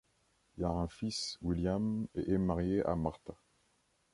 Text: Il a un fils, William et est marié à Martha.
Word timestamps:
Il 0.57 0.63
a 0.63 0.69
un 0.69 0.87
fils, 0.87 1.37
William 1.43 2.07
et 2.15 2.31
est 2.33 2.37
marié 2.39 2.83
à 2.87 2.95
Martha. 2.95 3.35